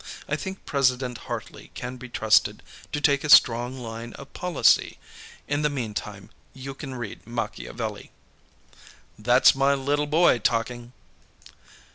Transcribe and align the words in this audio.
I 0.27 0.35
think 0.35 0.65
President 0.65 1.19
Hartley 1.29 1.69
can 1.75 1.97
be 1.97 2.09
trusted 2.09 2.63
to 2.91 2.99
take 2.99 3.23
a 3.23 3.29
strong 3.29 3.77
line 3.77 4.13
of 4.13 4.33
policy. 4.33 4.97
In 5.47 5.61
the 5.61 5.69
meantime, 5.69 6.31
you 6.55 6.73
can 6.73 6.95
read 6.95 7.27
Machiavelli." 7.27 8.09
"That's 9.19 9.53
my 9.53 9.75
little 9.75 10.07
boy, 10.07 10.39
talking!" 10.39 10.93